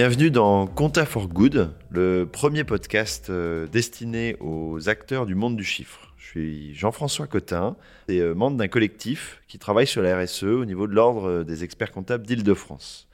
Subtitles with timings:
[0.00, 5.64] Bienvenue dans Compta for Good, le premier podcast euh, destiné aux acteurs du monde du
[5.64, 6.14] chiffre.
[6.18, 10.64] Je suis Jean-François Cotin et euh, membre d'un collectif qui travaille sur la RSE au
[10.66, 13.08] niveau de l'ordre des experts comptables d'Île-de-France.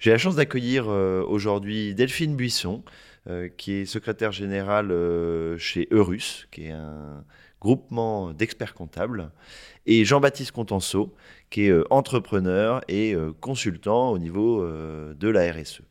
[0.00, 2.82] J'ai la chance d'accueillir euh, aujourd'hui Delphine Buisson,
[3.56, 4.92] qui est secrétaire générale
[5.58, 7.24] chez Eurus, qui est un
[7.60, 9.30] groupement d'experts comptables,
[9.86, 11.14] et Jean-Baptiste Contenceau,
[11.50, 15.82] qui est entrepreneur et consultant au niveau de la RSE.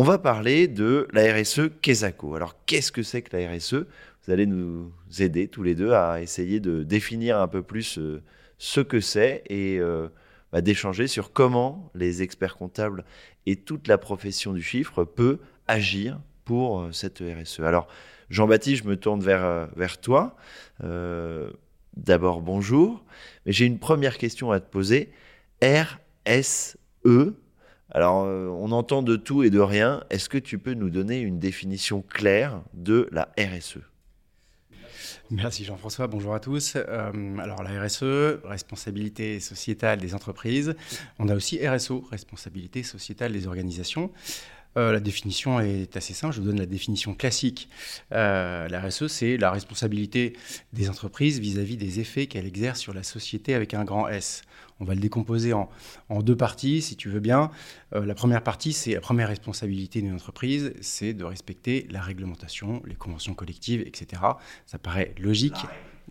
[0.00, 2.36] On va parler de la RSE Kesako.
[2.36, 6.22] Alors, qu'est-ce que c'est que la RSE Vous allez nous aider tous les deux à
[6.22, 8.22] essayer de définir un peu plus euh,
[8.58, 10.06] ce que c'est et euh,
[10.52, 13.04] bah, d'échanger sur comment les experts comptables
[13.46, 17.58] et toute la profession du chiffre peut agir pour euh, cette RSE.
[17.58, 17.88] Alors,
[18.30, 20.36] Jean-Baptiste, je me tourne vers, vers toi.
[21.96, 23.04] D'abord, bonjour.
[23.46, 25.10] Mais j'ai une première question à te poser.
[25.60, 26.76] RSE,
[27.90, 30.04] alors, euh, on entend de tout et de rien.
[30.10, 33.78] Est-ce que tu peux nous donner une définition claire de la RSE
[35.30, 36.74] Merci Jean-François, bonjour à tous.
[36.76, 40.74] Euh, alors la RSE, responsabilité sociétale des entreprises.
[41.18, 44.10] On a aussi RSO, responsabilité sociétale des organisations.
[44.78, 47.68] Euh, la définition est assez simple, je vous donne la définition classique.
[48.10, 50.34] la RSE, c'est la responsabilité
[50.72, 54.42] des entreprises vis-à-vis -vis des effets qu'elles exercent sur la société avec un grand S.
[54.80, 55.68] On va le décomposer en,
[56.22, 57.50] deux parties, si tu veux bien.
[57.94, 62.82] Euh, la première partie, c'est la première responsabilité d'une entreprise, c'est de respecter la réglementation,
[62.86, 64.22] les conventions collectives, etc.
[64.66, 65.56] Ça paraît logique.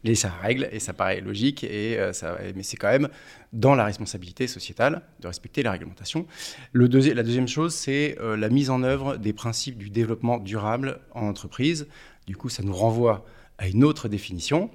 [0.03, 3.09] Et ça règle, et ça paraît logique, et euh, ça, mais c'est quand même
[3.53, 6.25] dans la responsabilité sociétale de respecter la réglementation.
[6.71, 10.99] Le la deuxième chose, c'est euh, la mise en œuvre des principes du développement durable
[11.13, 11.87] en entreprise.
[12.25, 13.25] Du coup, ça nous renvoie
[13.57, 14.69] à une autre définition,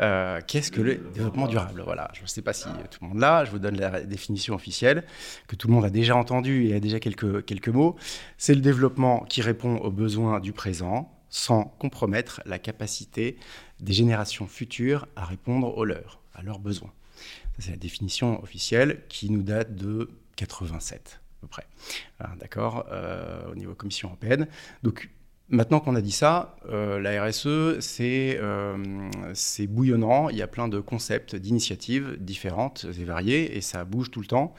[0.00, 1.82] euh, qu'est-ce que le développement durable?
[1.84, 4.54] Voilà, je ne sais pas si tout le monde l'a, je vous donne la définition
[4.54, 5.04] officielle,
[5.48, 7.96] que tout le monde a déjà entendue et a déjà quelques, quelques mots.
[8.36, 13.36] C'est le développement qui répond aux besoins du présent sans compromettre la capacité
[13.80, 16.92] des générations futures à répondre aux leurs, à leurs besoins.
[17.58, 21.66] C'est la définition officielle qui nous date de 87 à peu près.
[22.38, 24.48] D'accord euh, Au niveau Commission européenne.
[24.82, 25.10] Donc
[25.50, 27.46] Maintenant qu'on a dit ça, euh, la RSE,
[28.00, 30.28] euh, c'est bouillonnant.
[30.28, 34.26] Il y a plein de concepts, d'initiatives différentes et variées, et ça bouge tout le
[34.26, 34.52] temps.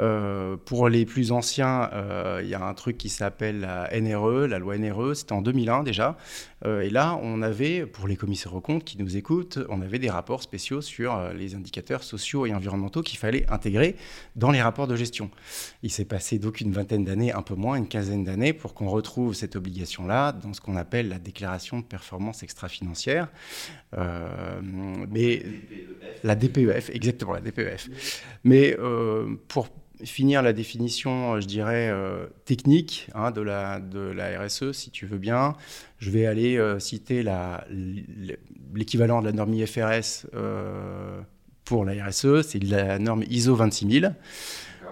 [0.00, 4.46] Euh, pour les plus anciens, euh, il y a un truc qui s'appelle la NRE,
[4.46, 6.16] la loi NRE, c'était en 2001 déjà.
[6.64, 9.98] Euh, et là, on avait, pour les commissaires aux comptes qui nous écoutent, on avait
[9.98, 13.96] des rapports spéciaux sur les indicateurs sociaux et environnementaux qu'il fallait intégrer
[14.36, 15.30] dans les rapports de gestion.
[15.82, 18.88] Il s'est passé donc une vingtaine d'années, un peu moins, une quinzaine d'années, pour qu'on
[18.88, 23.28] retrouve cette obligation-là dans ce qu'on appelle la déclaration de performance extra-financière.
[23.96, 25.42] mais
[26.24, 27.88] la DPEF, exactement, la DPEF.
[28.44, 28.76] Mais
[29.48, 29.68] pour
[30.04, 35.06] finir la définition, euh, je dirais, euh, technique hein, de, la, de RSE, si tu
[35.06, 35.56] veux bien,
[35.98, 37.24] je vais aller euh, citer
[38.74, 40.26] l'équivalent de la norme IFRS
[41.64, 44.14] pour la RSE, c'est la norme ISO 26000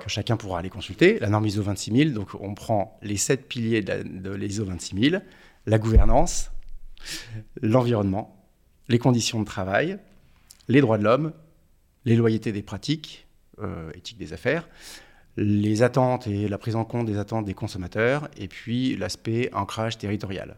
[0.01, 1.19] que chacun pourra aller consulter.
[1.21, 5.23] La norme ISO 26000, donc on prend les sept piliers de l'ISO 26000,
[5.65, 6.51] la gouvernance,
[7.63, 8.37] l'environnement,
[8.89, 9.99] les conditions de travail,
[10.69, 11.33] les droits de l'homme,
[12.05, 13.26] les loyautés des pratiques,
[13.95, 14.69] éthique des affaires,
[15.37, 19.99] les attentes et la prise en compte des attentes des consommateurs, et puis l'aspect ancrage
[19.99, 20.57] territorial.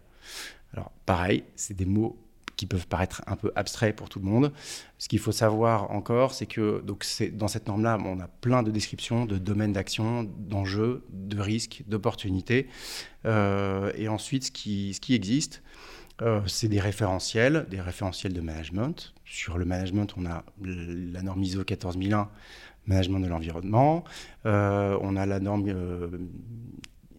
[0.73, 2.17] Alors pareil, c'est des mots
[2.59, 4.53] qui peuvent paraître un peu abstraits pour tout le monde.
[4.99, 8.73] Ce qu'il faut savoir encore, c'est que donc dans cette norme-là, on a plein de
[8.73, 12.67] descriptions de domaines d'action, d'enjeux, de risques, d'opportunités.
[13.25, 15.63] Euh, et ensuite, ce qui, ce qui existe,
[16.21, 19.15] euh, c'est des référentiels, des référentiels de management.
[19.25, 22.29] Sur le management, on a la norme ISO 14001
[22.89, 24.05] management de l'environnement.
[24.47, 25.73] Euh, on a la norme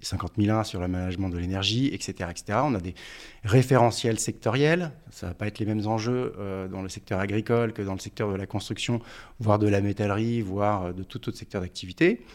[0.02, 2.30] 50001 euh, sur le management de l'énergie, etc..
[2.63, 2.96] On a des
[3.44, 4.91] référentiels sectoriels.
[5.12, 7.94] Ça ne va pas être les mêmes enjeux euh, dans le secteur agricole que dans
[7.94, 9.01] le secteur de la construction,
[9.39, 12.25] voire de la métallerie, voire de tout autre secteur d'activité.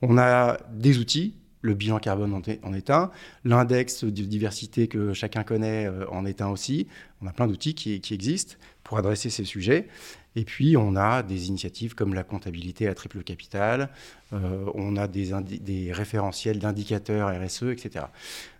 [0.00, 1.34] On a des outils.
[1.60, 3.10] Le bilan carbone en est un,
[3.42, 6.86] l'index de diversité que chacun connaît en est un aussi.
[7.20, 8.54] On a plein d'outils qui existent
[8.88, 9.86] pour adresser ces sujets.
[10.34, 13.90] Et puis, on a des initiatives comme la comptabilité à triple capital,
[14.32, 18.06] euh, on a des, référentiels d'indicateurs RSE, etc.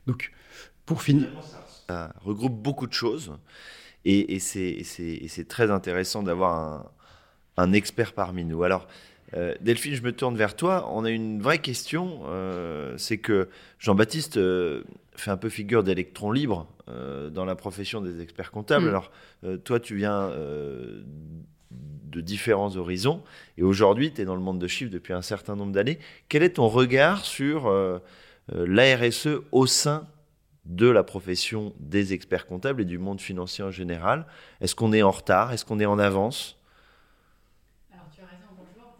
[0.06, 0.30] Donc,
[0.84, 1.28] pour finir...
[1.88, 3.32] Ça regroupe beaucoup de choses
[4.04, 6.90] et, et c'est très intéressant d'avoir un,
[7.56, 8.62] un, expert parmi nous.
[8.62, 8.86] Alors,
[9.34, 10.90] euh, Delphine, je me tourne vers toi.
[10.92, 13.48] On a une vraie question, euh, c'est que
[13.78, 14.38] Jean-Baptiste
[15.14, 16.66] fait un peu figure d'électron libre
[17.30, 18.86] dans la profession des experts comptables.
[18.86, 18.88] Mm.
[18.88, 19.12] Alors,
[19.64, 20.32] toi, tu viens
[21.70, 23.22] de différents horizons.
[23.56, 25.98] Et aujourd'hui, tu es dans le monde de chiffres depuis un certain nombre d'années.
[26.28, 27.98] Quel est ton regard sur euh,
[28.52, 30.06] la RSE au sein
[30.64, 34.26] de la profession des experts comptables et du monde financier en général?
[34.60, 35.52] Est-ce qu'on est en retard?
[35.52, 36.58] Est-ce qu'on est en avance
[37.92, 38.96] Alors tu as raison, bonjour.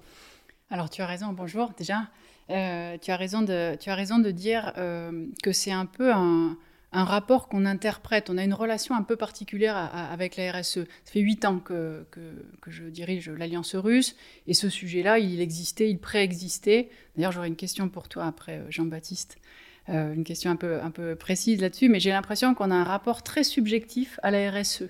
[0.70, 2.08] Alors tu as raison, bonjour déjà.
[2.50, 6.12] Euh, tu, as raison de, tu as raison de dire euh, que c'est un peu
[6.12, 6.56] un,
[6.92, 8.28] rapport qu'on interprète.
[8.28, 10.84] On a une relation un peu particulière avec la RSE.
[11.04, 12.20] Ça fait huit ans que, que,
[12.66, 14.14] je dirige l'Alliance russe
[14.46, 16.90] et ce sujet-là, il existait, il préexistait.
[17.16, 19.38] D'ailleurs, j'aurais une question pour toi après, euh, Jean-Baptiste.
[19.88, 23.22] une question un peu, un peu précise là-dessus, mais j'ai l'impression qu'on a un rapport
[23.22, 24.84] très subjectif à la RSE.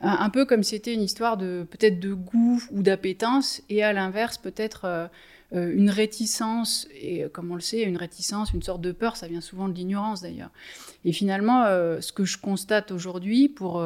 [0.00, 4.36] Un, peu comme c'était une histoire de peut-être de goût ou d'appétence, et à l'inverse,
[4.36, 5.08] peut-être
[5.54, 9.16] euh, une réticence, et euh, comme on le sait, une réticence, une sorte de peur,
[9.16, 10.50] ça vient souvent de l'ignorance d'ailleurs.
[11.04, 13.82] Et finalement, euh, ce que je constate aujourd'hui pour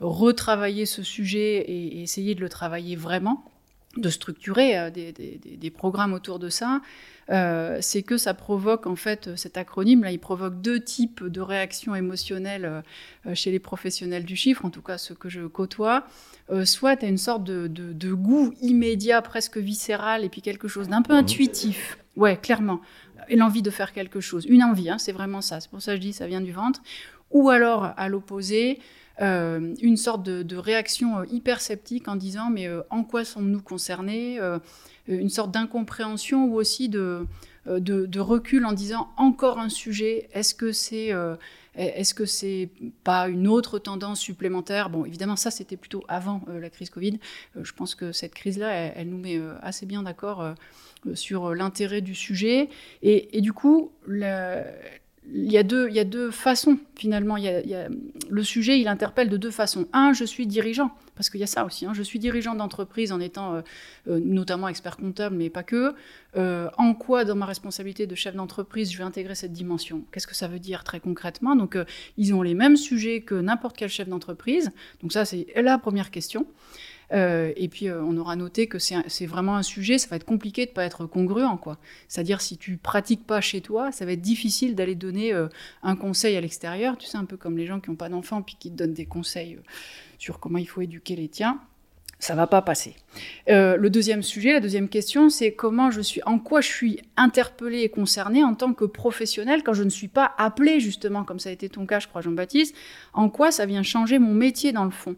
[0.00, 3.44] retravailler ce sujet et, essayer de le travailler vraiment,
[3.96, 6.80] de structurer des, programmes autour de ça,
[7.28, 12.82] c'est que ça provoque, en fait, cet acronyme-là, il provoque deux types de réactions émotionnelles
[13.34, 16.06] chez les professionnels du chiffre, en tout cas ceux que je côtoie.
[16.50, 20.88] Euh, soit tu as une sorte de, goût immédiat, presque viscéral, et puis quelque chose
[20.88, 21.20] d'un peu mhm.
[21.20, 21.98] intuitif.
[22.16, 22.80] Ouais, clairement.
[23.28, 24.46] Et l'envie de faire quelque chose.
[24.48, 25.60] Une envie, hein, c'est vraiment ça.
[25.60, 26.80] C'est pour ça que je dis ça vient du ventre.
[27.32, 28.78] Ou alors, à l'opposé,
[29.20, 34.38] euh, une sorte de, réaction euh, hyper sceptique en disant mais en quoi sommes-nous concernés
[35.08, 37.26] Une sorte d'incompréhension ou aussi de,
[38.18, 41.12] recul en disant encore un sujet, est-ce que c'est
[41.76, 42.70] est-ce que c'est
[43.04, 44.88] pas une autre tendance supplémentaire?
[44.88, 47.18] Bon, évidemment, ça, c'était plutôt avant euh, la crise Covid.
[47.56, 50.54] Euh, je pense que cette crise-là, elle, nous met euh, assez bien d'accord
[51.14, 52.68] sur l'intérêt du sujet.
[53.02, 53.92] Et, du coup,
[55.46, 57.38] il y, a deux, il y a deux façons, finalement.
[57.38, 57.88] Il
[58.28, 59.86] le sujet, il interpelle de deux façons.
[59.92, 61.86] Un, je suis dirigeant, parce qu'il y a ça aussi.
[61.86, 61.94] Hein.
[61.94, 63.62] Je suis dirigeant d'entreprise en étant
[64.06, 65.94] notamment expert comptable, mais pas que.
[66.36, 70.04] Euh, en quoi, dans ma responsabilité de chef d'entreprise, je vais intégrer cette dimension?
[70.12, 71.56] Qu'est-ce que ça veut dire très concrètement?
[71.56, 71.84] Donc, euh,
[72.18, 74.70] ils ont les mêmes sujets que n'importe quel chef d'entreprise.
[75.00, 76.46] Donc ça, c'est la première question.
[77.12, 80.64] Euh, et puis, on aura noté que c'est vraiment un sujet, ça va être compliqué
[80.64, 81.56] de ne pas être congruent.
[81.60, 81.78] quoi.
[82.08, 85.32] C'est-à-dire, si tu pratiques pas chez toi, ça va être difficile d'aller donner
[85.82, 86.96] un conseil à l'extérieur.
[86.98, 88.94] Tu sais, un peu comme les gens qui n'ont pas d'enfants puis qui te donnent
[88.94, 89.58] des conseils
[90.18, 91.60] sur comment il faut éduquer les tiens
[92.18, 92.96] ça va pas passer.
[93.50, 97.00] Euh, le deuxième sujet, la deuxième question, c'est comment je suis, en quoi je suis
[97.16, 101.38] interpellée et concernée en tant que professionnel quand je ne suis pas appelée justement, comme
[101.38, 102.74] ça a été ton cas, je crois, Jean-Baptiste,
[103.12, 105.16] en quoi ça vient changer mon métier dans le fond?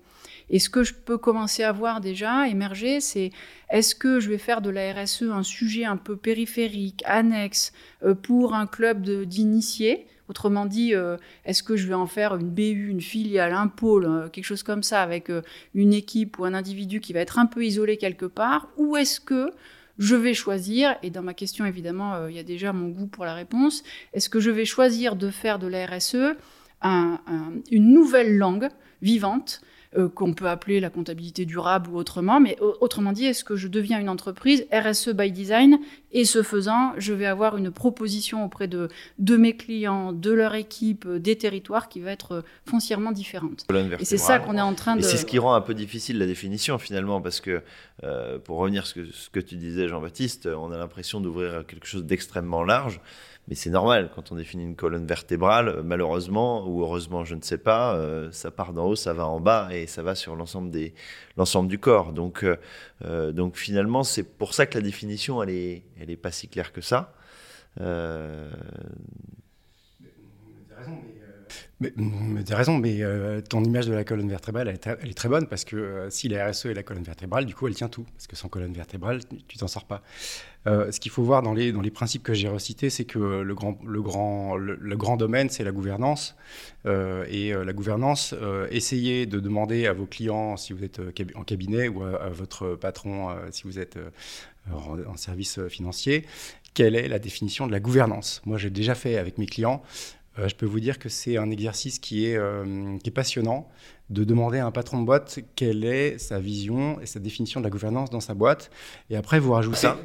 [0.50, 3.31] Et ce que je peux commencer à voir déjà émerger, c'est
[3.71, 7.73] est-ce que je vais faire de la RSE un sujet un peu périphérique, annexe,
[8.03, 10.06] euh, pour un club d'initiés?
[10.29, 14.06] Autrement dit, euh, est-ce que je vais en faire une BU, une filiale, un pôle,
[14.06, 15.31] euh, quelque chose comme ça, avec
[15.75, 18.69] une équipe ou un individu qui va être un peu isolé quelque part?
[18.77, 19.50] Ou est-ce que
[19.99, 23.25] je vais choisir, et dans ma question évidemment, il y a déjà mon goût pour
[23.25, 26.37] la réponse, est-ce que je vais choisir de faire de la RSE
[26.85, 28.69] une nouvelle langue
[29.03, 29.61] vivante
[29.96, 32.40] euh, qu'on peut appeler la comptabilité durable ou autrement.
[32.40, 35.79] Mais autrement dit, est-ce que je deviens une entreprise RSE by design
[36.12, 38.88] et ce faisant, je vais avoir une proposition auprès de,
[39.19, 43.67] de mes clients, de leur équipe, euh, des territoires qui va être euh, foncièrement différente.
[43.99, 45.00] Et c'est ça qu'on est en train de...
[45.00, 47.62] Et c'est ce qui rend un peu difficile la définition finalement, parce que
[48.44, 51.87] pour revenir à ce que, ce que tu disais Jean-Baptiste, on a l'impression d'ouvrir quelque
[51.87, 53.00] chose d'extrêmement large.
[53.49, 57.57] Mais c'est normal, quand on définit une colonne vertébrale, malheureusement, ou heureusement, je ne sais
[57.57, 60.71] pas, euh, ça part d'en haut, ça va en bas, et ça va sur l'ensemble,
[60.71, 60.93] des,
[61.38, 62.12] l'ensemble du corps.
[62.12, 62.59] Donc, euh,
[63.07, 66.49] euh, donc finalement, c'est pour ça que la définition, elle n'est elle est pas si
[66.49, 67.14] claire que ça.
[67.81, 68.50] Euh...
[70.00, 71.17] mais,
[71.80, 73.00] tu as raison, mais
[73.49, 76.66] ton image de la colonne vertébrale, elle est, très bonne parce que si la RSE
[76.66, 78.04] est la colonne vertébrale, du coup, elle tient tout.
[78.16, 80.02] Parce que sans colonne vertébrale, tu t'en sors pas.
[80.66, 85.16] Euh, ce qu'il faut voir dans les, principes que j'ai recités, c'est que le grand,
[85.16, 86.37] domaine, c'est la gouvernance.
[86.87, 88.35] Euh, et euh, la gouvernance,
[88.70, 91.00] essayez de demander à vos clients, si vous êtes
[91.35, 93.99] en cabinet, ou à, votre patron, si vous êtes
[94.73, 96.25] en, service financier,
[96.75, 98.42] quelle est la définition de la gouvernance?
[98.44, 99.82] Moi, j'ai déjà fait avec mes clients.
[100.47, 102.38] Je peux vous dire que c'est un exercice qui est,
[103.02, 103.68] qui est passionnant
[104.11, 107.64] de demander à un patron de boîte quelle est sa vision et sa définition de
[107.64, 108.71] la gouvernance dans sa boîte.
[109.11, 109.76] Et après, vous rajoutez...
[109.76, 109.99] Ça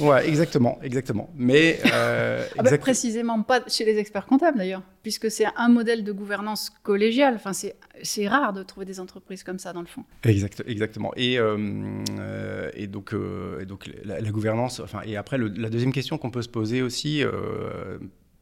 [0.00, 1.30] Ouais, exactement, exactement.
[1.34, 6.04] Mais euh, ah bah, précisément pas chez les experts comptables d'ailleurs, puisque c'est un modèle
[6.04, 7.34] de gouvernance collégiale.
[7.34, 10.04] Enfin, c'est rare de trouver des entreprises comme ça dans le fond.
[10.24, 11.12] Exact, exactement.
[11.16, 11.56] Et, euh,
[12.18, 13.14] euh, et donc,
[13.60, 14.80] et donc la, gouvernance.
[14.80, 17.22] Enfin, et après, la deuxième question qu'on peut se poser aussi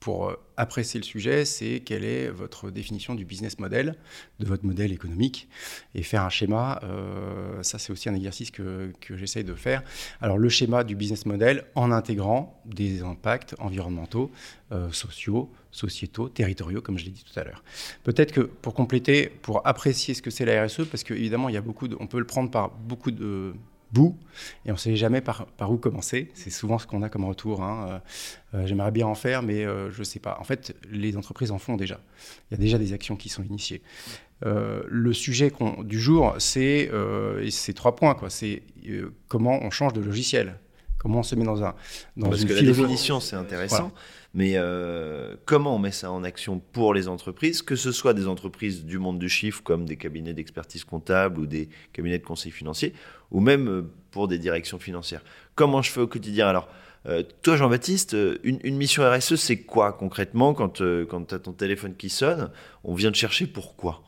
[0.07, 3.97] pour euh, apprécier le sujet, c'est quelle est votre définition du business model,
[4.39, 5.49] de votre modèle économique,
[5.97, 6.79] et faire un schéma.
[6.85, 9.83] Euh, ça, c'est aussi un exercice que, j'essaye de faire.
[10.21, 14.31] Alors, le schéma du business model en intégrant des impacts environnementaux,
[14.71, 17.65] euh, sociaux, sociétaux, territoriaux, comme je l'ai dit tout à l'heure.
[18.05, 21.59] Peut-être que pour compléter, pour apprécier ce que c'est la RSE, parce qu'évidemment, il y
[21.59, 23.55] a beaucoup de, on peut le prendre par beaucoup de
[23.97, 24.19] bout
[24.65, 26.31] et on ne sait jamais par, par où commencer.
[26.35, 27.63] C'est souvent ce qu'on a comme retour.
[27.63, 28.01] Hein.
[28.55, 30.37] Euh, euh, j'aimerais bien en faire, mais euh, je ne sais pas.
[30.41, 32.01] En fait, les entreprises en font déjà.
[32.51, 33.83] Il y a déjà des actions qui sont initiées.
[34.43, 35.53] le sujet
[35.85, 36.91] du jour, c'est
[37.51, 38.17] ces trois points.
[38.29, 38.63] C'est
[39.29, 40.59] comment on change de logiciel.
[40.99, 41.75] Comment on se met dans un.
[42.17, 43.93] Dans Parce que la définition, c'est intéressant.
[44.37, 48.29] Mais euh, comment on met ça en action pour les entreprises, que ce soit des
[48.29, 52.53] entreprises du monde du chiffre comme des cabinets d'expertise comptable ou des cabinets de conseil
[52.53, 52.93] financier,
[53.31, 55.25] ou même euh, pour des directions financières.
[55.55, 56.49] Comment je fais au quotidien?
[56.49, 56.69] Alors,
[57.07, 58.15] euh, toi, Jean-Baptiste,
[58.45, 60.53] une, mission RSE, c'est quoi concrètement?
[60.53, 62.51] Quand, quand tu as ton téléphone qui sonne
[62.85, 64.03] On vient te chercher pourquoi?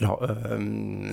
[0.00, 1.12] Alors, euh,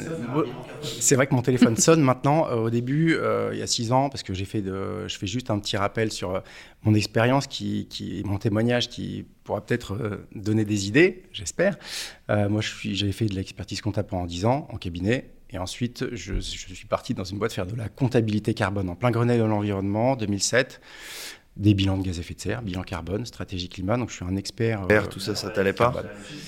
[0.83, 2.47] c'est vrai que mon téléphone sonne maintenant.
[2.47, 5.17] Euh, au début, euh, il y a six ans, parce que j'ai fait de, je
[5.17, 6.43] fais juste un petit rappel sur
[6.83, 11.77] mon expérience, qui, qui, mon témoignage, qui pourra peut-être donner des idées, j'espère.
[12.29, 15.31] moi, j'avais fait de l'expertise comptable pendant dix ans en cabinet.
[15.51, 18.95] Et ensuite, je, je, suis parti dans une boîte faire de la comptabilité carbone en
[18.95, 20.81] plein Grenelle de l'environnement, 2007
[21.57, 23.97] des bilans de gaz à effet de serre, bilan carbone, stratégie climat.
[23.97, 24.85] Donc je suis un expert.
[24.91, 25.93] Euh, tout ça, ça t'allait pas?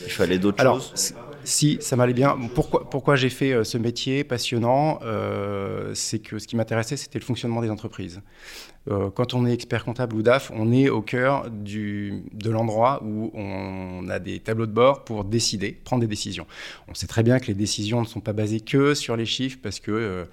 [0.03, 1.13] Il fallait d'autres choses?
[1.48, 2.38] Si, ça m'allait bien.
[2.54, 7.24] Pourquoi, j'ai fait euh, ce métier passionnant euh, C'est que ce qui m'intéressait, c'était le
[7.24, 8.20] fonctionnement des entreprises.
[8.89, 13.32] Euh, quand on est expert comptable ou DAF, on est au cœur de l'endroit où
[13.34, 16.48] on a des tableaux de bord pour décider, prendre des décisions.
[16.89, 19.58] On sait très bien que les décisions ne sont pas basées que sur les chiffres
[19.63, 20.27] parce qu'il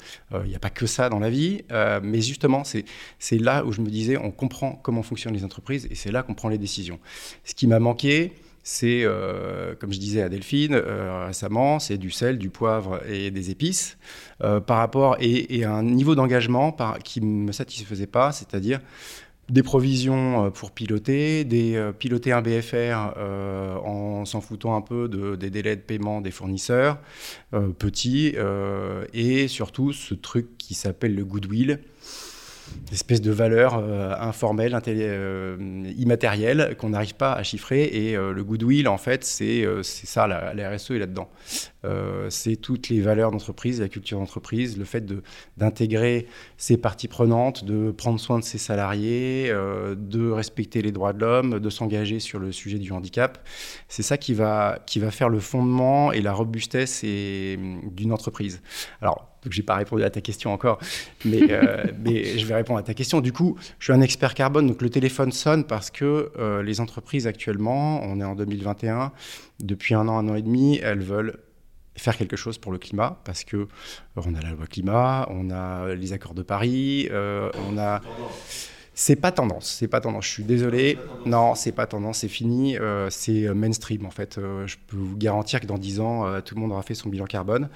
[0.47, 1.63] n'y a pas que ça dans la vie.
[2.03, 5.95] mais justement, c'est là où je me disais, on comprend comment fonctionnent les entreprises et
[5.95, 6.99] c'est là qu'on prend les décisions.
[7.45, 8.33] Ce qui m'a manqué,
[8.67, 13.31] c'est, euh, comme je disais à Delphine euh, récemment, c'est du sel, du poivre et
[13.31, 13.99] des épices,
[14.43, 18.81] euh, par rapport et, un niveau d'engagement qui ne me satisfaisait pas, c'est-à-dire
[19.51, 23.13] des provisions pour piloter, des, piloter un BFR
[23.85, 26.99] en s'en foutant un peu des délais de paiement des fournisseurs
[27.79, 28.35] petits,
[29.13, 31.81] et surtout ce truc qui s'appelle le goodwill,
[32.93, 37.85] espèce de valeur euh, informelle, euh, immatérielle, qu'on n'arrive pas à chiffrer.
[37.85, 41.29] Et euh, le goodwill, en fait, c'est ça, la, la, RSE est là-dedans.
[42.29, 45.05] c'est toutes les valeurs d'entreprise, la culture d'entreprise, le fait
[45.57, 51.21] d'intégrer ses parties prenantes, de prendre soin de ses salariés, de respecter les droits de
[51.21, 53.47] l'homme, de s'engager sur le sujet du handicap.
[53.89, 58.63] C'est ça qui va, qui va faire le fondement et la robustesse d'une entreprise.
[59.01, 60.79] Alors, donc j'ai pas répondu à ta question encore,
[61.25, 63.21] mais, euh, mais je vais répondre à ta question.
[63.21, 66.81] Du coup, je suis un expert carbone, donc le téléphone sonne parce que euh, les
[66.81, 69.13] entreprises actuellement, on est en 2021,
[69.61, 71.39] depuis un an, un an et demi, elles veulent
[71.97, 73.67] faire quelque chose pour le climat parce que euh,
[74.17, 78.01] on a la loi climat, on a les accords de Paris, on a
[78.95, 80.27] c'est pas tendance, c'est pas tendance.
[80.27, 80.99] Je suis désolé.
[81.27, 82.77] Non, c'est pas tendance, c'est fini.
[83.11, 84.39] c'est mainstream en fait.
[84.67, 87.27] je peux vous garantir que dans 10 ans, tout le monde aura fait son bilan
[87.27, 87.69] carbone.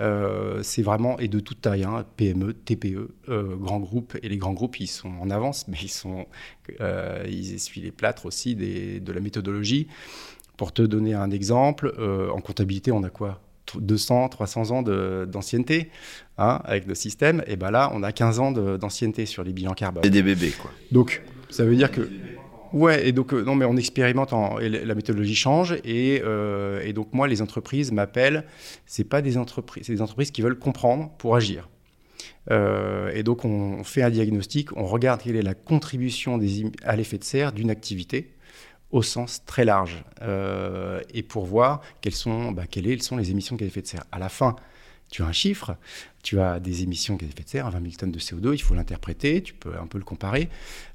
[0.00, 4.16] Euh, c'est vraiment, et de toute taille, hein, PME, TPE, euh, grands groupes.
[4.22, 6.26] Et les grands groupes, ils sont en avance, mais ils, sont,
[6.80, 9.88] euh, ils essuient les plâtres aussi des, de la méthodologie.
[10.56, 11.94] Pour te donner un exemple,
[12.34, 13.40] en comptabilité, on a quoi?
[13.76, 15.90] 200, 300 ans d'ancienneté
[16.38, 17.42] hein, avec le système.
[17.46, 20.02] Et ben là, on a 15 ans d'ancienneté sur les bilans carbone.
[20.04, 20.70] C'est des bébés, quoi.
[20.92, 22.08] Donc, ça veut dire que
[22.72, 26.92] Ouais, et donc, euh, non, mais on expérimente, et la méthodologie change, et, euh, et,
[26.92, 28.44] donc, moi, les entreprises m'appellent,
[28.86, 31.68] c'est pas des entreprises, c'est des entreprises qui veulent comprendre pour agir.
[32.50, 36.96] Euh, et donc, on fait un diagnostic, on regarde quelle est la contribution des, à
[36.96, 38.32] l'effet de serre d'une activité
[38.90, 40.02] au sens très large,
[41.12, 43.86] et pour voir quelles sont, bah, quelles sont les émissions de gaz à effet de
[43.86, 44.04] serre.
[44.12, 44.56] À la fin,
[45.10, 45.76] tu as un chiffre,
[46.22, 48.54] tu as des émissions de gaz à effet de serre, 20 000 tonnes de CO2,
[48.54, 50.48] il faut l'interpréter, tu peux un peu le comparer.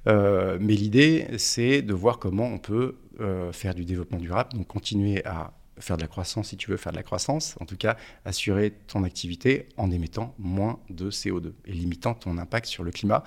[0.07, 4.67] Euh, mais l'idée, c'est de voir comment on peut euh, faire du développement durable, donc
[4.67, 7.77] continuer à faire de la croissance si tu veux faire de la croissance, en tout
[7.77, 12.91] cas assurer ton activité en émettant moins de CO2 et limitant ton impact sur le
[12.91, 13.23] climat.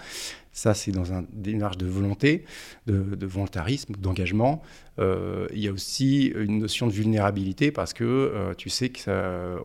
[0.53, 2.45] Ça, c'est dans un démarche de volonté,
[2.87, 4.63] de, volontarisme, d'engagement.
[4.99, 9.59] Euh, il y a aussi une notion de vulnérabilité parce que tu sais que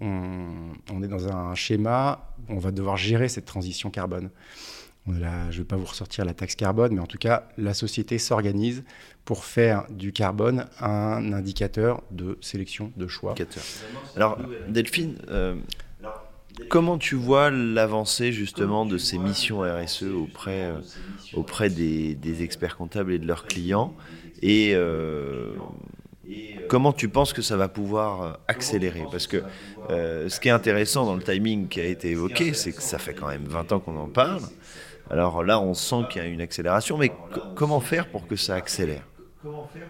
[0.00, 4.30] on, est dans un schéma où on va devoir gérer cette transition carbone.
[5.06, 8.18] Je ne vais pas vous ressortir la taxe carbone, mais en tout cas, la société
[8.18, 8.84] s'organise
[9.24, 13.34] pour faire du carbone un indicateur de sélection, de choix.
[14.16, 15.56] Alors, Delphine, euh,
[16.68, 20.80] Comment tu vois l'avancée justement de ces missions RSE auprès, euh,
[21.32, 23.94] auprès des, experts comptables et de leurs clients
[24.42, 25.54] et euh,
[26.68, 29.04] comment tu penses que ça va pouvoir accélérer?
[29.10, 29.42] Parce que
[29.88, 33.14] ce qui est intéressant dans le timing qui a été évoqué, c'est que ça fait
[33.14, 34.42] quand même 20 ans qu'on en parle.
[35.12, 37.12] Alors là, on sent qu'il y a une accélération, mais
[37.54, 39.06] comment faire pour que ça accélère?
[39.42, 39.86] Comment faire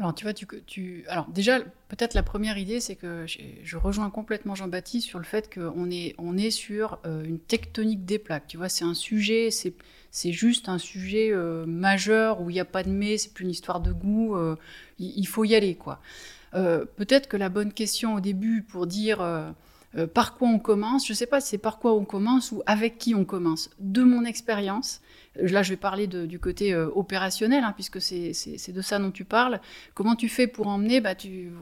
[0.00, 1.04] alors, tu vois, tu, tu...
[1.08, 5.52] Alors, déjà, peut-être la première idée, c'est que je rejoins complètement Jean-Baptiste sur le fait
[5.52, 8.46] qu'on est, on est sur euh, une tectonique des plaques.
[8.46, 9.74] Tu vois, c'est un sujet, c'est,
[10.10, 13.44] c'est juste un sujet euh, majeur où il n'y a pas de mais, c'est plus
[13.44, 14.36] une histoire de goût.
[14.36, 14.56] Euh,
[14.98, 16.00] il, faut y aller, quoi.
[16.52, 19.18] peut-être que la bonne question au début pour dire
[20.14, 22.62] par quoi on commence, je ne sais pas si c'est par quoi on commence ou
[22.66, 23.70] avec qui on commence.
[23.78, 25.00] De mon expérience,
[25.36, 29.24] Là, je vais parler du côté euh, opérationnel, hein, puisque c'est de ça dont tu
[29.24, 29.60] parles.
[29.94, 31.52] Comment tu fais pour emmener bah, tu,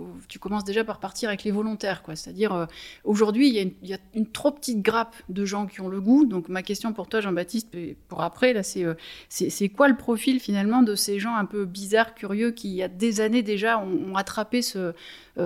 [0.40, 2.02] commences déjà par partir avec les volontaires.
[2.14, 2.66] C'est-à-dire, euh,
[3.04, 6.24] aujourd'hui, il y, a une trop petite grappe de gens qui ont le goût.
[6.24, 7.68] Donc, ma question pour toi, Jean-Baptiste,
[8.08, 8.94] pour après, euh,
[9.28, 12.82] c'est quoi le profil finalement de ces gens un peu bizarres, curieux, qui, il y
[12.82, 14.94] a des années déjà, ont, attrapé ce,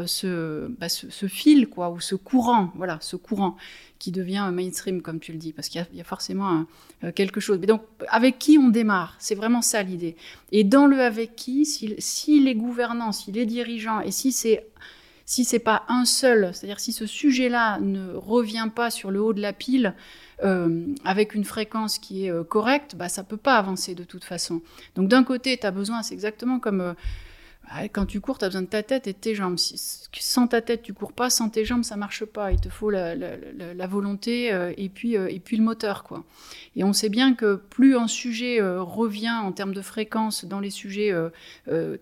[0.07, 3.57] ce, bah, ce, ce, fil, quoi, ou ce courant, voilà, ce courant?
[4.03, 6.67] Qui devient mainstream, comme tu le dis, parce qu'il y, a forcément
[7.05, 7.59] euh, quelque chose.
[7.61, 9.15] Mais donc, avec qui on démarre?
[9.21, 10.17] C'est vraiment ça l'idée.
[10.51, 14.67] Et dans le avec qui, si, les gouvernants, si les dirigeants, et si c'est
[15.25, 19.33] si c'est pas un seul, c'est-à-dire si ce sujet-là ne revient pas sur le haut
[19.33, 19.95] de la pile
[20.43, 24.25] euh, avec une fréquence qui est euh, correcte, bah, ça peut pas avancer de toute
[24.25, 24.63] façon.
[24.97, 26.97] Donc d'un côté, tu as besoin, c'est exactement comme
[27.93, 29.57] quand tu cours, tu as besoin de ta tête et de tes jambes.
[29.59, 31.31] Sans ta tête, tu cours pas.
[31.31, 32.53] Sans tes jambes, ça marche pas.
[32.53, 33.17] Il te faut la,
[33.87, 36.05] volonté euh, et, puis, euh, et puis le moteur.
[36.05, 36.25] quoi.
[36.77, 40.61] Et on sait bien que plus un sujet euh, revient en termes de fréquence dans
[40.61, 41.13] les sujets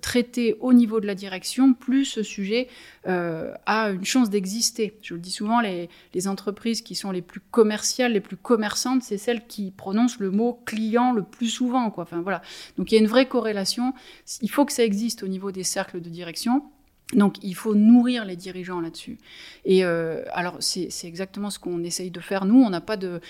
[0.00, 2.68] traités au niveau de la direction, plus ce sujet
[3.04, 4.96] a une chance d'exister.
[5.02, 9.02] Je le dis souvent, les, les, entreprises qui sont les plus commerciales, les plus commerçantes,
[9.02, 11.90] c'est celles qui prononcent le mot client le plus souvent.
[11.90, 12.04] Quoi.
[12.04, 12.42] Enfin, voilà.
[12.76, 13.94] Donc il y a une vraie corrélation.
[14.42, 16.62] Il faut que ça existe au niveau des cercles de direction.
[17.14, 19.18] Donc il faut nourrir les dirigeants là-dessus.
[19.64, 22.44] Et euh, alors c'est exactement ce qu'on essaye de faire.
[22.44, 23.20] Nous, on n'a pas de.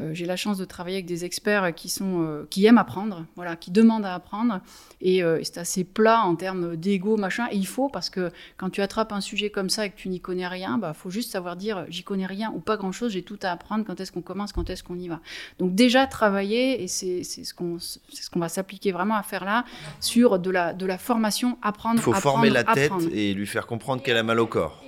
[0.00, 3.26] Euh, j'ai la chance de travailler avec des experts qui sont euh, qui aiment apprendre,
[3.36, 4.60] voilà, qui demandent à apprendre.
[5.00, 7.46] Et c'est assez plat en termes d'ego, machin.
[7.52, 10.08] Et il faut parce que quand tu attrapes un sujet comme ça et que tu
[10.08, 13.12] n'y connais rien, bah faut juste savoir dire j'y connais rien ou pas grand-chose.
[13.12, 13.84] J'ai tout à apprendre.
[13.86, 15.20] Quand est-ce qu'on commence Quand est-ce qu'on y va?
[15.60, 19.44] Donc déjà travailler et c'est ce qu'on c'est ce qu'on va s'appliquer vraiment à faire
[19.44, 19.64] là
[20.00, 22.00] sur de la de la formation, apprendre.
[22.00, 24.82] Il faut former la tête et et lui faire comprendre qu'elle a mal au corps.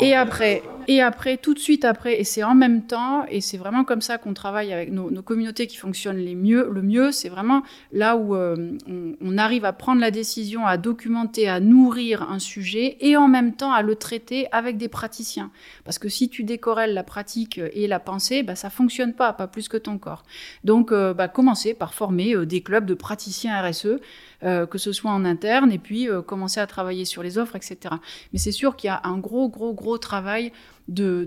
[0.00, 3.56] Et après, et après, tout de suite après, et c'est en même temps, et c'est
[3.56, 7.28] vraiment comme ça qu'on travaille avec nos, communautés qui fonctionnent les mieux, le mieux, c'est
[7.28, 7.62] vraiment
[7.92, 8.76] là où euh,
[9.20, 13.54] on, arrive à prendre la décision, à documenter, à nourrir un sujet, et en même
[13.54, 15.50] temps à le traiter avec des praticiens.
[15.84, 19.46] Parce que si tu décorrèles la pratique et la pensée, bah, ça fonctionne pas, pas
[19.46, 20.24] plus que ton corps.
[20.64, 24.00] Donc, euh, bah, commencer par former euh, des clubs de praticiens RSE
[24.44, 27.56] euh, que ce soit en interne, et puis euh, commencer à travailler sur les offres,
[27.56, 27.94] etc.
[28.32, 30.52] Mais c'est sûr qu'il y a un gros, gros, gros travail
[30.88, 31.26] de,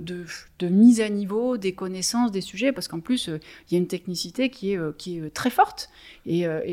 [0.60, 3.80] de, mise à niveau des connaissances des sujets, parce qu'en plus, euh, il y a
[3.80, 5.90] une technicité qui est, qui est très forte.
[6.28, 6.42] Et,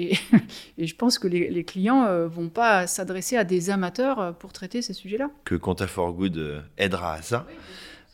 [0.79, 4.53] et, je pense que les, les clients ne vont pas s'adresser à des amateurs pour
[4.53, 5.31] traiter ces sujets-là.
[5.45, 7.47] Que Conta for Good aidera à ça.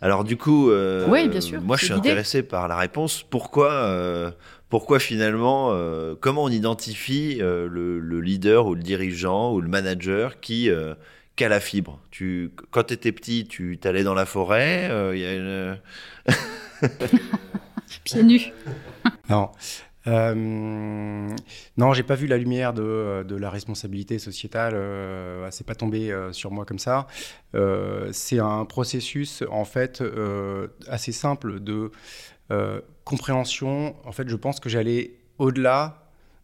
[0.03, 0.71] Alors du coup,
[1.09, 3.25] oui, bien sûr, moi je suis intéressé par la réponse.
[3.29, 4.33] Pourquoi
[4.71, 10.41] pourquoi finalement, euh, comment on identifie euh, le, leader ou le dirigeant ou le manager
[10.41, 10.95] qui, euh,
[11.41, 11.99] a la fibre?
[12.11, 15.79] Tu, Quand tu étais petit, tu t'allais dans la forêt, il y a une...
[18.05, 18.53] Pieds nus.
[19.29, 19.51] non.
[20.07, 24.77] non, j'ai pas vu la lumière de, de la responsabilité sociétale.
[25.51, 27.07] c'est pas tombé sur moi comme ça.
[28.13, 30.03] c'est un processus en fait
[30.89, 31.91] assez simple de
[33.05, 36.01] compréhension, en fait, je pense que j'allais au-delà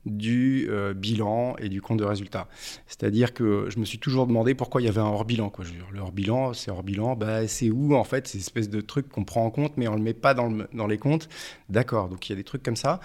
[0.07, 2.49] du euh, bilan et du compte de résultat.
[2.87, 5.51] C'est-à-dire que je me suis toujours demandé pourquoi il y avait un hors-bilan.
[5.51, 5.64] Quoi.
[5.92, 9.45] le hors-bilan, c'est hors-bilan, bah, c'est où en fait ces espèces de trucs qu'on prend
[9.45, 11.29] en compte mais on ne le met pas dans, les comptes.
[11.69, 13.01] D'accord, donc il y a des trucs comme ça.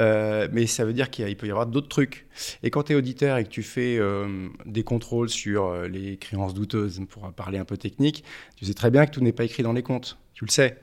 [0.00, 2.26] Euh, mais ça veut dire qu'il peut y avoir d'autres trucs.
[2.64, 6.54] Et quand tu es auditeur et que tu fais euh, des contrôles sur les créances
[6.54, 8.24] douteuses, pour parler un peu technique,
[8.56, 10.18] tu sais très bien que tout n'est pas écrit dans les comptes.
[10.34, 10.78] Tu le sais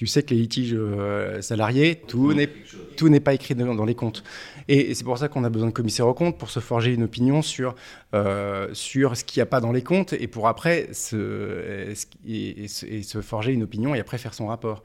[0.00, 2.48] tu sais que les litiges euh, salariés, tout n'est,
[2.96, 4.24] tout n'est pas écrit dans, les comptes.
[4.66, 7.02] Et, c'est pour ça qu'on a besoin de commissaires aux comptes pour se forger une
[7.02, 7.74] opinion sur,
[8.14, 11.92] euh, sur ce qu'il n'y a pas dans les comptes et pour après se,
[12.26, 14.82] et, se forger une opinion et après faire son rapport.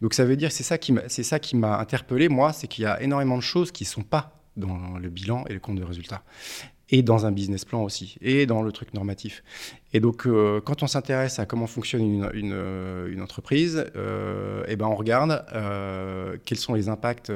[0.00, 2.66] Donc ça veut dire, c'est ça qui m'a, c'est ça qui m'a interpellé, moi, c'est
[2.66, 5.60] qu'il y a énormément de choses qui ne sont pas dans le bilan et le
[5.60, 6.22] compte de résultat.
[6.94, 9.42] Et dans un business plan aussi, et dans le truc normatif.
[9.92, 14.76] Et donc, euh, quand on s'intéresse à comment fonctionne une, euh, entreprise, euh, et eh
[14.76, 15.44] ben on regarde
[16.44, 17.32] quels sont les impacts,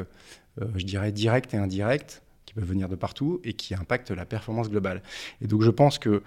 [0.76, 4.70] je dirais, directs et indirects, qui peuvent venir de partout, et qui impactent la performance
[4.70, 5.02] globale.
[5.42, 6.22] Et donc, je pense que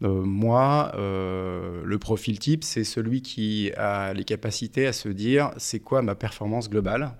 [0.00, 6.02] moi, le profil type, c'est celui qui a les capacités à se dire, c'est quoi
[6.02, 7.16] ma performance globale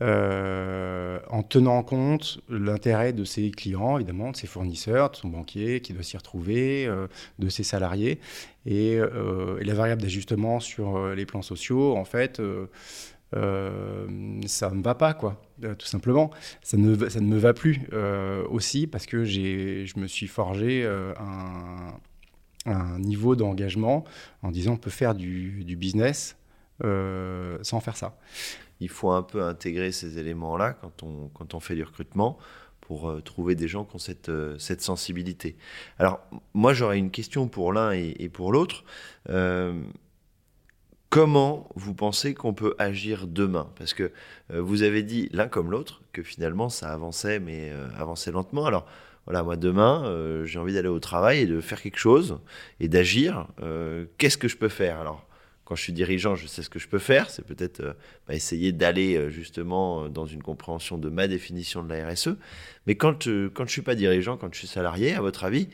[0.00, 5.80] euh, en tenant compte l'intérêt de ses clients, évidemment, de ses fournisseurs, de son banquier
[5.80, 7.08] qui doit s'y retrouver, euh,
[7.38, 8.20] de ses salariés.
[8.68, 12.40] Euh, et, la variable d'ajustement sur les plans sociaux, en fait,
[13.32, 16.30] ça ne me va pas, quoi, tout simplement.
[16.62, 17.80] Ça ne, ça ne me va plus
[18.48, 21.94] aussi parce que je me suis forgé un,
[22.66, 24.04] un, niveau d'engagement
[24.42, 26.36] en disant on peut faire du, du business
[26.80, 28.16] sans faire ça
[28.80, 32.38] il faut un peu intégrer ces éléments-là quand on, quand on fait du recrutement
[32.88, 35.56] pour euh, trouver des gens qui ont cette, euh, cette sensibilité.
[35.98, 36.20] Alors,
[36.54, 38.82] moi, j'aurais une question pour l'un et, pour l'autre.
[39.28, 39.74] Euh,
[41.10, 43.70] comment vous pensez qu'on peut agir demain?
[43.76, 44.10] Parce que
[44.48, 48.64] vous avez dit l'un comme l'autre que finalement, ça avançait, mais avançait lentement.
[48.64, 48.86] Alors,
[49.26, 52.38] voilà, moi demain, j'ai envie d'aller au travail et de faire quelque chose
[52.80, 53.46] et d'agir.
[54.16, 55.00] Qu'est-ce que je peux faire?
[55.00, 55.27] Alors,
[55.68, 57.28] quand je suis dirigeant, je sais ce que je peux faire.
[57.28, 57.92] C'est peut-être euh,
[58.26, 62.38] bah, essayer d'aller euh, justement euh, dans une compréhension de ma définition de la RSE.
[62.86, 65.68] Mais quand, je ne suis pas dirigeant, quand je suis salarié, à votre avis,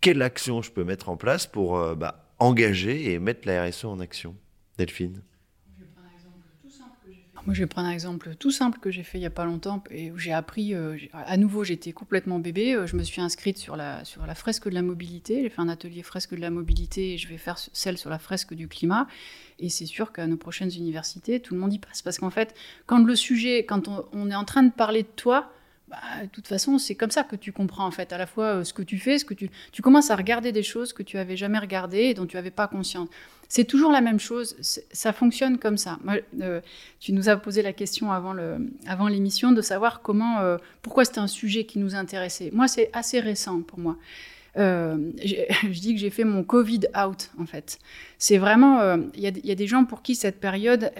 [0.00, 4.00] quelle action je peux mettre en place pour bah, engager et mettre la RSE en
[4.00, 4.34] action?
[4.78, 5.20] Delphine?
[7.46, 9.44] Moi, je vais prendre un exemple tout simple que j'ai fait il n'y a pas
[9.44, 13.20] longtemps et où j'ai appris, euh, à nouveau, j'étais complètement bébé, euh, je me suis
[13.20, 16.40] inscrite sur la, sur la fresque de la mobilité, j'ai fait un atelier fresque de
[16.40, 19.06] la mobilité et je vais faire celle sur la fresque du climat.
[19.58, 22.02] Et c'est sûr qu'à nos prochaines universités, tout le monde y passe.
[22.02, 22.54] Parce qu'en fait,
[22.86, 25.52] quand le sujet, quand on, est en train de parler de toi,
[25.88, 28.44] bah, de toute façon, c'est comme ça que tu comprends en fait à la fois
[28.44, 31.02] euh, ce que tu fais, ce que tu, tu commences à regarder des choses que
[31.02, 33.08] tu avais jamais regardées et dont tu n'avais pas conscience.
[33.50, 34.56] C'est toujours la même chose,
[34.92, 35.98] ça fonctionne comme ça.
[36.40, 36.60] Euh,
[37.00, 41.26] tu nous as posé la question avant, l'émission de savoir comment, euh, pourquoi c'était un
[41.26, 42.50] sujet qui nous intéressait.
[42.52, 43.96] Moi, c'est assez récent pour moi.
[44.56, 47.80] Euh, je dis que j'ai fait mon Covid out, en fait.
[48.18, 50.92] C'est vraiment, il y, a des gens pour qui cette période,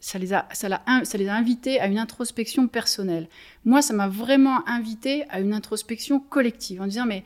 [0.00, 3.28] ça, les a, ça, ça les a invités à une introspection personnelle.
[3.66, 7.24] Moi, ça m'a vraiment invité à une introspection collective, en disant, mais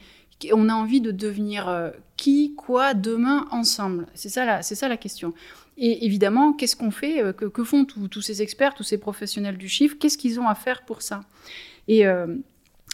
[0.53, 4.07] on a envie de devenir euh, qui, quoi, demain, ensemble.
[4.15, 5.33] C'est ça, la, c'est ça la question.
[5.77, 9.69] Et évidemment, qu'est-ce qu'on fait euh, que, font tous ces experts, tous ces professionnels du
[9.69, 9.97] chiffre?
[9.99, 11.23] Qu'est-ce qu'ils ont à faire pour ça?
[11.89, 12.37] Et, euh,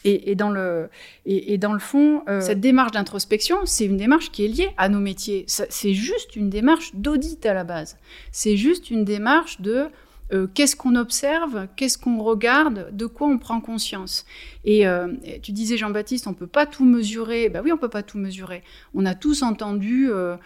[0.04, 0.88] et, dans le,
[1.26, 4.98] et, dans le fond, cette démarche d'introspection, c'est une démarche qui est liée à nos
[4.98, 5.44] métiers.
[5.46, 7.98] C'est juste une démarche d'audit à la base.
[8.32, 9.88] C'est juste une démarche de
[10.32, 14.24] euh, qu'est-ce qu'on observe, qu'est-ce qu'on regarde, de quoi on prend conscience.
[14.64, 15.08] Et euh,
[15.42, 17.48] tu disais, Jean-Baptiste, on ne peut pas tout mesurer.
[17.48, 18.62] Ben oui, on ne peut pas tout mesurer.
[18.94, 20.36] On a tous entendu, euh,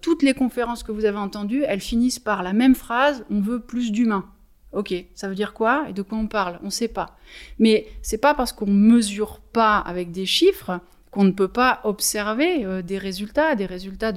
[0.00, 3.60] toutes les conférences que vous avez entendues, elles finissent par la même phrase, on veut
[3.60, 4.26] plus d'humains.
[4.72, 6.58] Ok, ça veut dire quoi et de quoi on parle?
[6.62, 7.16] On ne sait pas.
[7.58, 10.80] Mais c'est pas parce qu'on mesure pas avec des chiffres
[11.18, 14.12] qu'on ne peut pas observer euh, des résultats, des résultats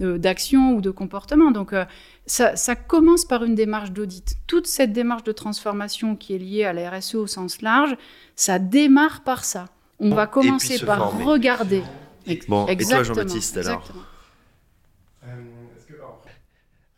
[0.00, 1.52] d'action de, ou de comportement.
[1.52, 1.84] Donc euh,
[2.26, 4.36] ça, commence par une démarche d'audit.
[4.48, 7.96] Toute cette démarche de transformation qui est liée à la RSE au sens large,
[8.34, 9.66] ça démarre par ça.
[10.00, 11.84] On va commencer par regarder.
[12.48, 13.84] Bon, et toi Jean-Baptiste alors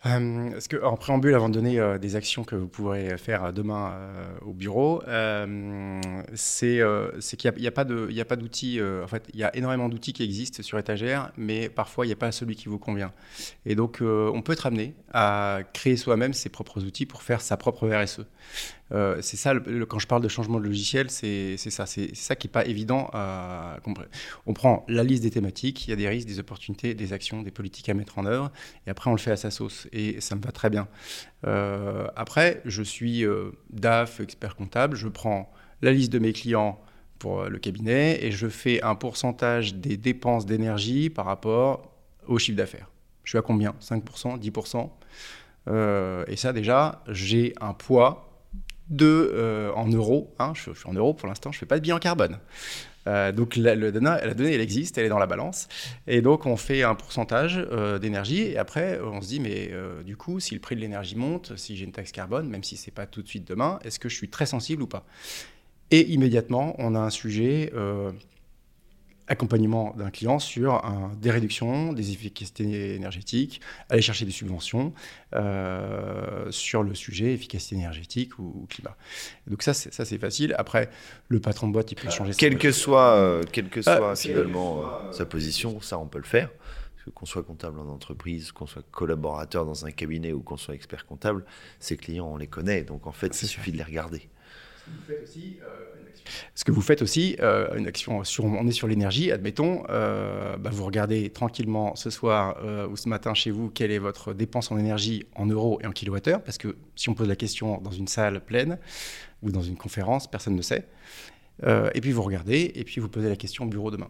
[0.04, 3.52] euh, est-ce que, en préambule, avant de donner euh, des actions que vous pourrez faire
[3.52, 5.02] demain euh, au bureau,
[6.34, 6.82] c'est
[7.36, 8.80] qu'il n'y a, a, pas d'outils.
[8.82, 12.14] en fait, il y a énormément d'outils qui existent sur étagère, mais parfois, il n'y
[12.14, 13.12] a pas celui qui vous convient.
[13.64, 17.56] Et donc, on peut être amené à créer soi-même ses propres outils pour faire sa
[17.56, 18.26] propre RSE.
[18.92, 19.54] Euh, c'est ça,
[19.88, 21.86] quand je parle de changement de logiciel, c'est ça.
[21.86, 24.08] C'est ça qui n'est pas évident à comprendre.
[24.46, 27.42] On prend la liste des thématiques, il y a des risques, des opportunités, des actions,
[27.42, 28.50] des politiques à mettre en œuvre,
[28.86, 29.88] et après on le fait à sa sauce.
[29.92, 30.88] Et ça me va très bien.
[31.46, 35.50] Euh, après, je suis euh, DAF, expert comptable, je prends
[35.80, 36.80] la liste de mes clients
[37.18, 41.92] pour le cabinet et je fais un pourcentage des dépenses d'énergie par rapport
[42.26, 42.90] au chiffre d'affaires.
[43.24, 43.74] Je suis à combien?
[43.80, 48.31] 5%, 10% Et ça déjà, j'ai un poids
[49.00, 50.34] euh, en euros.
[50.38, 52.38] Hein, je, suis en euros pour l'instant, je ne fais pas de bilan carbone.
[53.08, 55.68] Euh, donc la, donnée, elle existe, elle est dans la balance.
[56.06, 58.42] Et donc on fait un pourcentage euh, d'énergie.
[58.42, 59.72] Et après, on se dit, mais
[60.04, 62.76] du coup, si le prix de l'énergie monte, si j'ai une taxe carbone, même si
[62.76, 65.04] ce n'est pas tout de suite demain, est-ce que je suis très sensible ou pas?
[65.90, 67.72] Et immédiatement, on a un sujet
[69.28, 70.82] accompagnement d'un client sur
[71.20, 74.92] des réductions, des efficacités énergétiques, aller chercher des subventions
[75.34, 78.96] euh, sur le sujet efficacité énergétique ou, climat.
[79.46, 80.54] Donc ça, ça c'est facile.
[80.58, 80.90] Après,
[81.28, 82.32] le patron de boîte, il peut changer.
[82.36, 86.18] Quelle que soit, euh, quelle que soit ah, finalement euh, sa position, ça on peut
[86.18, 86.50] le faire.
[87.14, 91.04] Qu'on soit comptable en entreprise, qu'on soit collaborateur dans un cabinet ou qu'on soit expert
[91.04, 91.44] comptable,
[91.80, 92.82] ces clients, on les connaît.
[92.82, 94.28] Donc en fait, il suffit de les regarder.
[94.86, 95.58] Vous faites aussi
[96.54, 100.56] ce que vous faites aussi, euh, une action sur, on est sur l'énergie, admettons, euh,
[100.56, 104.34] bah, vous regardez tranquillement ce soir euh, ou ce matin chez vous quelle est votre
[104.34, 107.80] dépense en énergie en euros et en kilowattheure, parce que si on pose la question
[107.80, 108.78] dans une salle pleine
[109.42, 110.86] ou dans une conférence, personne ne sait.
[111.64, 114.08] et puis vous regardez et puis vous posez la question au bureau demain.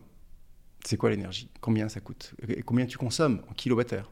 [0.84, 1.48] C'est quoi l'énergie?
[1.60, 2.34] Combien ça coûte?
[2.48, 4.10] Et Combien tu consommes en kilowattheure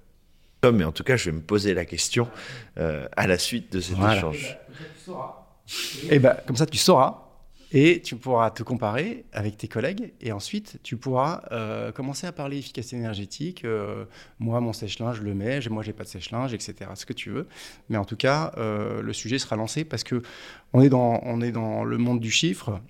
[0.75, 2.29] mais en tout cas, je vais me poser la question
[2.77, 4.59] à la suite de cet échange.
[6.11, 7.31] Et, ben, comme ça, tu sauras
[7.73, 12.33] et tu pourras te comparer avec tes collègues et ensuite tu pourras euh, commencer à
[12.33, 13.65] parler efficacité énergétique.
[13.65, 14.07] Euh,
[14.41, 16.75] moi, mon sèche-linge, je le mets, moi, j'ai pas de sèche-linge, etc.
[16.95, 17.47] Ce que tu veux.
[17.89, 20.23] Mais en tout cas, euh, le sujet sera lancé parce que
[20.73, 22.81] on est dans, on est dans le monde du chiffre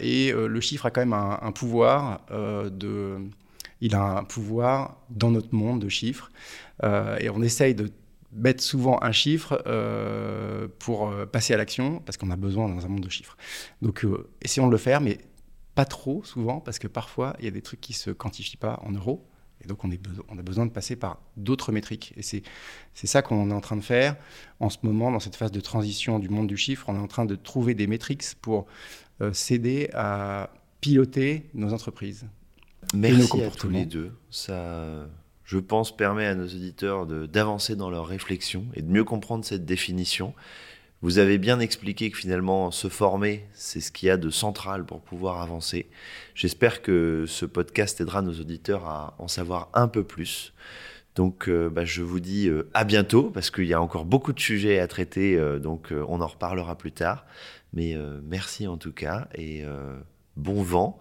[0.00, 3.18] et le chiffre a quand même un, un pouvoir de.
[3.80, 6.32] Il a un pouvoir dans notre monde de chiffres
[6.82, 7.90] et on essaye de
[8.34, 12.84] mettre souvent un chiffre euh, pour euh, passer à l'action, parce qu'on a besoin dans
[12.84, 13.36] un monde de chiffres.
[13.80, 15.18] Donc euh, essayons de le faire, mais
[15.74, 18.56] pas trop souvent, parce que parfois, il y a des trucs qui ne se quantifient
[18.56, 19.26] pas en euros.
[19.62, 22.12] Et donc, on, est on a besoin de passer par d'autres métriques.
[22.16, 22.42] Et c'est
[23.06, 24.16] ça qu'on est en train de faire
[24.60, 26.88] en ce moment, dans cette phase de transition du monde du chiffre.
[26.88, 28.66] On est en train de trouver des métriques pour
[29.32, 30.50] s'aider à
[30.82, 32.26] piloter nos entreprises.
[32.94, 34.12] Merci à tous les deux.
[34.28, 35.08] Ça
[35.44, 39.64] je pense, permet à nos auditeurs d'avancer dans leur réflexion et de mieux comprendre cette
[39.64, 40.34] définition.
[41.02, 44.86] Vous avez bien expliqué que finalement, se former, c'est ce qu'il y a de central
[44.86, 45.86] pour pouvoir avancer.
[46.34, 50.54] J'espère que ce podcast aidera nos auditeurs à en savoir un peu plus.
[51.14, 54.32] Donc, euh, bah, je vous dis euh, à bientôt parce qu'il y a encore beaucoup
[54.32, 57.26] de sujets à traiter, euh, donc on en reparlera plus tard.
[57.72, 59.64] Mais merci en tout cas et
[60.36, 61.00] bon vent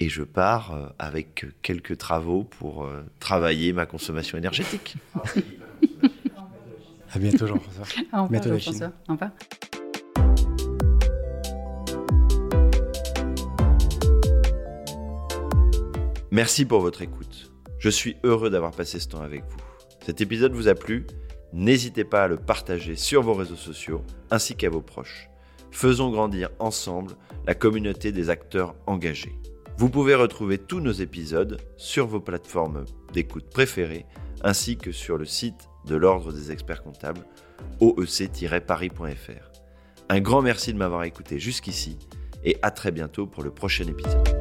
[0.00, 4.96] et je pars euh, avec quelques travaux pour euh, travailler ma consommation énergétique.
[7.12, 8.02] à bientôt Jean-François.
[8.12, 8.92] À bientôt Jean-François.
[9.08, 9.30] Au revoir.
[16.30, 17.52] Merci pour votre écoute.
[17.78, 19.58] Je suis heureux d'avoir passé ce temps avec vous.
[20.04, 21.06] Cet épisode vous a plu?
[21.52, 25.28] N'hésitez pas à le partager sur vos réseaux sociaux ainsi qu'à vos proches.
[25.72, 29.34] Faisons grandir ensemble la communauté des acteurs engagés.
[29.80, 34.04] Vous pouvez retrouver tous nos épisodes sur vos plateformes d'écoute préférées
[34.44, 37.24] ainsi que sur le site de l'Ordre des experts comptables
[37.80, 39.50] oec-paris.fr.
[40.10, 41.96] Un grand merci de m'avoir écouté jusqu'ici
[42.44, 44.39] et à très bientôt pour le prochain épisode.